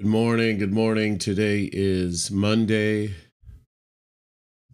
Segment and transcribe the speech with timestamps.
[0.00, 0.58] Good morning.
[0.58, 1.18] Good morning.
[1.18, 3.16] Today is Monday,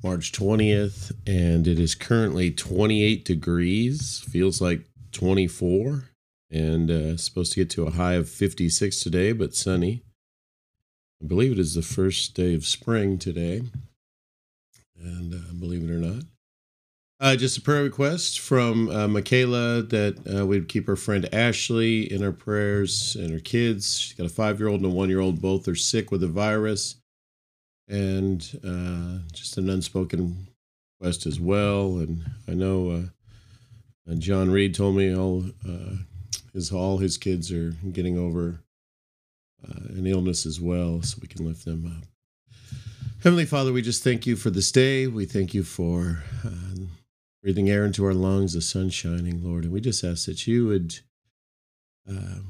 [0.03, 4.23] March 20th, and it is currently 28 degrees.
[4.29, 4.83] Feels like
[5.13, 6.11] 24,
[6.51, 10.03] and uh, supposed to get to a high of 56 today, but sunny.
[11.23, 13.63] I believe it is the first day of spring today,
[14.95, 16.25] and uh, believe it or not.
[17.21, 22.13] Uh, just a prayer request from uh, Michaela that uh, we'd keep her friend Ashley
[22.13, 23.99] in our prayers and her kids.
[23.99, 25.41] She's got a five year old and a one year old.
[25.41, 26.97] Both are sick with the virus.
[27.89, 30.49] And uh, just an unspoken
[30.99, 31.99] request as well.
[31.99, 32.91] And I know
[34.11, 35.97] uh, John Reed told me all uh,
[36.53, 38.61] his all his kids are getting over
[39.89, 42.07] an illness as well, so we can lift them up.
[43.23, 45.07] Heavenly Father, we just thank you for this day.
[45.07, 46.23] We thank you for
[47.45, 49.65] breathing air into our lungs, the sun shining, Lord.
[49.65, 50.99] And we just ask that you would
[52.11, 52.41] uh,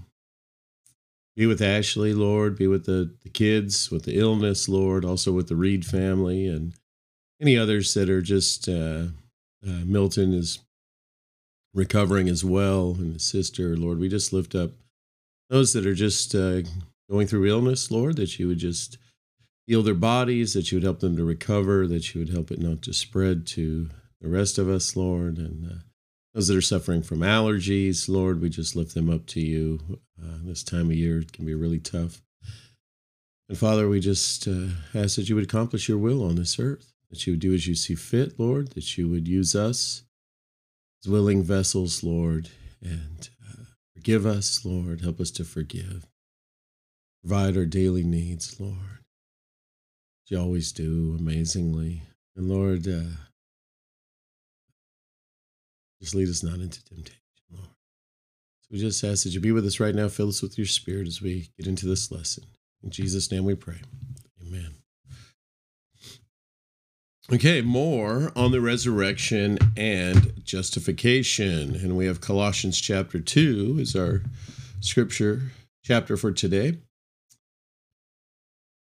[1.34, 5.48] be with Ashley, Lord, be with the, the kids, with the illness, Lord, also with
[5.48, 6.74] the Reed family and
[7.42, 9.06] any others that are just, uh,
[9.66, 10.60] uh, Milton is
[11.74, 13.98] recovering as well, and his sister, Lord.
[13.98, 14.70] We just lift up
[15.50, 16.62] those that are just uh,
[17.10, 18.96] going through illness, Lord, that you would just
[19.66, 22.60] heal their bodies, that you would help them to recover, that you would help it
[22.60, 23.90] not to spread to
[24.24, 25.74] the rest of us, Lord, and uh,
[26.32, 30.00] those that are suffering from allergies, Lord, we just lift them up to you.
[30.18, 32.22] Uh, this time of year can be really tough.
[33.50, 36.94] And Father, we just uh, ask that you would accomplish your will on this earth,
[37.10, 40.04] that you would do as you see fit, Lord, that you would use us
[41.04, 42.48] as willing vessels, Lord,
[42.80, 45.02] and uh, forgive us, Lord.
[45.02, 46.06] Help us to forgive.
[47.22, 49.04] Provide our daily needs, Lord.
[50.28, 52.04] You always do amazingly.
[52.34, 53.16] And Lord, uh,
[56.04, 57.68] just lead us not into temptation, Lord.
[58.60, 60.08] So we just ask that you be with us right now.
[60.08, 62.44] Fill us with your spirit as we get into this lesson.
[62.82, 63.80] In Jesus' name we pray.
[64.46, 64.74] Amen.
[67.32, 71.74] Okay, more on the resurrection and justification.
[71.74, 74.20] And we have Colossians chapter 2 is our
[74.80, 75.40] scripture
[75.82, 76.76] chapter for today.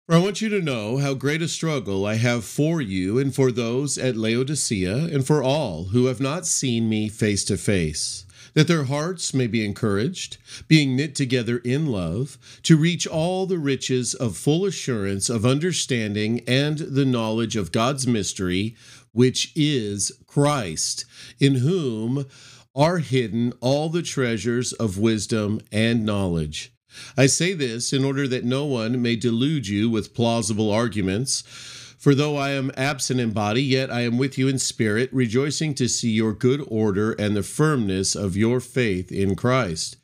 [0.07, 3.35] For I want you to know how great a struggle I have for you and
[3.35, 8.25] for those at Laodicea and for all who have not seen me face to face,
[8.53, 10.37] that their hearts may be encouraged,
[10.69, 16.39] being knit together in love, to reach all the riches of full assurance of understanding
[16.47, 18.77] and the knowledge of God's mystery,
[19.11, 21.03] which is Christ,
[21.37, 22.27] in whom
[22.73, 26.71] are hidden all the treasures of wisdom and knowledge.
[27.17, 31.43] I say this in order that no one may delude you with plausible arguments.
[31.97, 35.73] For though I am absent in body, yet I am with you in spirit, rejoicing
[35.75, 39.97] to see your good order and the firmness of your faith in Christ.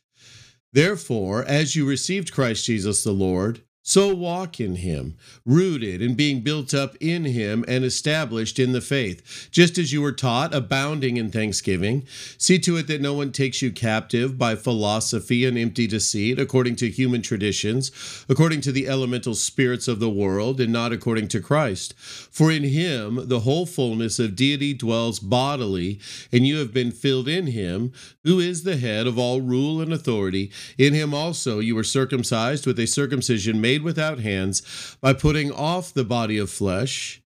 [0.73, 6.39] Therefore, as you received Christ Jesus the Lord, so walk in him, rooted and being
[6.39, 11.17] built up in him and established in the faith, just as you were taught, abounding
[11.17, 12.05] in thanksgiving.
[12.37, 16.77] See to it that no one takes you captive by philosophy and empty deceit, according
[16.77, 17.91] to human traditions,
[18.29, 21.93] according to the elemental spirits of the world, and not according to Christ.
[21.97, 25.99] For in him the whole fullness of deity dwells bodily,
[26.31, 27.91] and you have been filled in him,
[28.23, 30.51] who is the head of all rule and authority.
[30.77, 35.51] In him also you were circumcised with a circumcision made made without hands by putting
[35.51, 37.23] off the body of flesh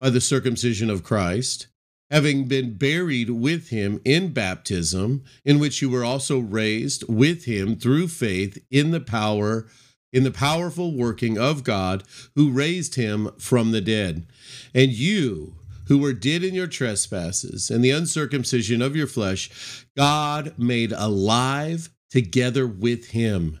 [0.00, 1.66] by the circumcision of Christ,
[2.08, 7.74] having been buried with him in baptism, in which you were also raised with him
[7.74, 9.66] through faith in the power
[10.10, 12.02] in the powerful working of God
[12.34, 14.24] who raised him from the dead.
[14.72, 15.56] And you
[15.88, 21.90] who were dead in your trespasses and the uncircumcision of your flesh, God made alive
[22.08, 23.60] together with him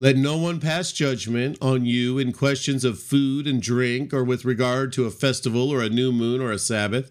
[0.00, 4.44] let no one pass judgment on you in questions of food and drink, or with
[4.44, 7.10] regard to a festival, or a new moon, or a Sabbath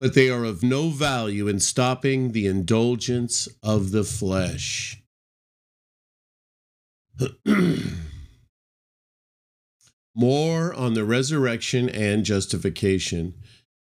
[0.00, 5.02] but they are of no value in stopping the indulgence of the flesh.
[10.14, 13.34] More on the resurrection and justification.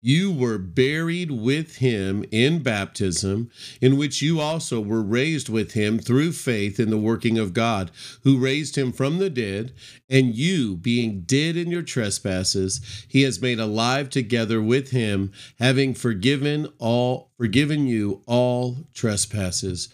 [0.06, 5.98] You were buried with him in baptism, in which you also were raised with him
[5.98, 7.90] through faith in the working of God,
[8.24, 9.72] who raised him from the dead.
[10.10, 15.94] And you, being dead in your trespasses, he has made alive together with him, having
[15.94, 19.88] forgiven all forgiven you all trespasses.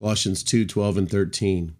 [0.00, 1.76] Colossians 2 12 and 13.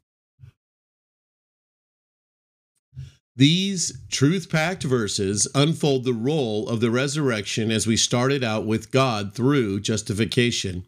[3.35, 8.91] These truth packed verses unfold the role of the resurrection as we started out with
[8.91, 10.85] God through justification.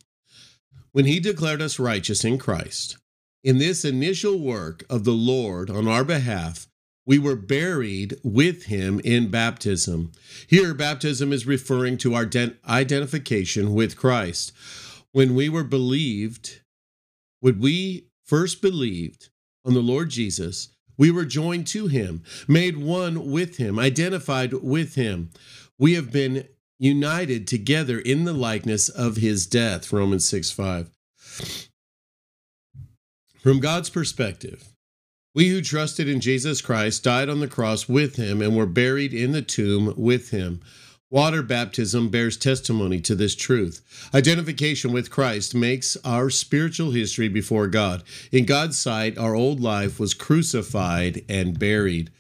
[0.93, 2.99] When He declared us righteous in Christ,
[3.43, 6.69] in this initial work of the Lord on our behalf,
[7.07, 10.13] we were buried with Him in baptism.
[10.47, 12.31] Here, baptism is referring to our
[12.69, 14.53] identification with Christ.
[15.13, 16.61] When we were believed,
[17.41, 19.31] when we first believed
[19.65, 24.95] on the Lord Jesus, we were joined to him, made one with him, identified with
[24.95, 25.31] him.
[25.79, 26.49] We have been
[26.79, 29.93] united together in the likeness of his death.
[29.93, 30.91] Romans 6 5.
[33.41, 34.69] From God's perspective,
[35.35, 39.13] we who trusted in Jesus Christ died on the cross with him and were buried
[39.13, 40.61] in the tomb with him.
[41.15, 44.11] Water baptism bears testimony to this truth.
[44.13, 48.03] Identification with Christ makes our spiritual history before God.
[48.33, 52.11] In God's sight, our old life was crucified and buried.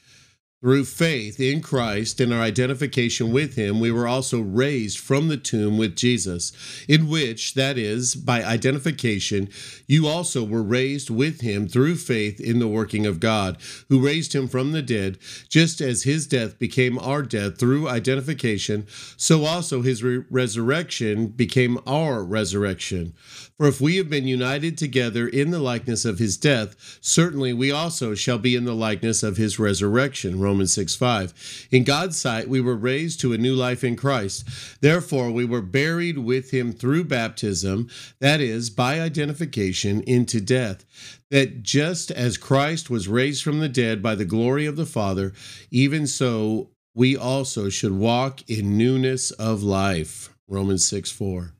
[0.64, 5.36] Through faith in Christ and our identification with Him, we were also raised from the
[5.36, 6.52] tomb with Jesus,
[6.88, 9.50] in which, that is, by identification,
[9.86, 13.58] you also were raised with Him through faith in the working of God,
[13.90, 15.18] who raised Him from the dead,
[15.50, 18.86] just as His death became our death through identification,
[19.18, 23.12] so also His re- resurrection became our resurrection.
[23.58, 27.70] For if we have been united together in the likeness of His death, certainly we
[27.70, 30.40] also shall be in the likeness of His resurrection.
[30.54, 31.68] Romans 6 5.
[31.72, 34.48] In God's sight, we were raised to a new life in Christ.
[34.80, 37.88] Therefore, we were buried with him through baptism,
[38.20, 40.84] that is, by identification, into death.
[41.28, 45.32] That just as Christ was raised from the dead by the glory of the Father,
[45.72, 50.32] even so we also should walk in newness of life.
[50.46, 51.53] Romans 6 4.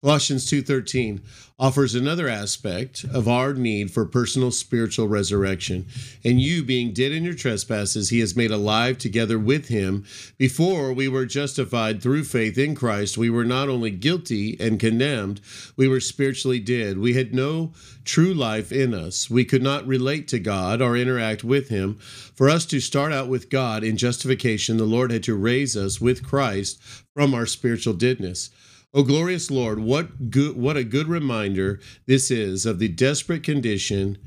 [0.00, 1.22] Colossians 2:13
[1.58, 5.86] offers another aspect of our need for personal spiritual resurrection.
[6.24, 10.04] And you being dead in your trespasses he has made alive together with him
[10.36, 15.40] before we were justified through faith in Christ we were not only guilty and condemned
[15.76, 16.98] we were spiritually dead.
[16.98, 17.72] We had no
[18.04, 19.28] true life in us.
[19.28, 21.98] We could not relate to God or interact with him.
[22.36, 26.00] For us to start out with God in justification the Lord had to raise us
[26.00, 26.80] with Christ
[27.14, 28.50] from our spiritual deadness.
[28.94, 34.18] O glorious Lord, what good what a good reminder this is of the desperate condition.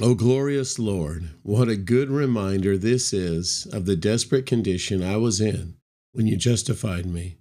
[0.00, 5.40] O glorious Lord, what a good reminder this is of the desperate condition I was
[5.40, 5.76] in
[6.12, 7.36] when you justified me.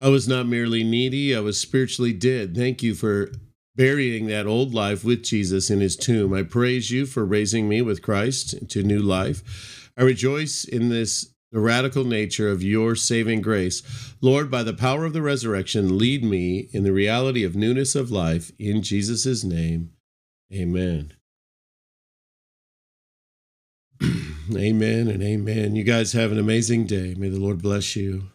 [0.00, 2.56] I was not merely needy, I was spiritually dead.
[2.56, 3.30] Thank you for
[3.74, 6.32] burying that old life with Jesus in his tomb.
[6.32, 9.90] I praise you for raising me with Christ to new life.
[9.96, 13.82] I rejoice in this the radical nature of your saving grace.
[14.22, 18.10] Lord, by the power of the resurrection, lead me in the reality of newness of
[18.10, 18.50] life.
[18.58, 19.92] In Jesus' name,
[20.52, 21.12] amen.
[24.02, 25.76] amen and amen.
[25.76, 27.14] You guys have an amazing day.
[27.16, 28.30] May the Lord bless you.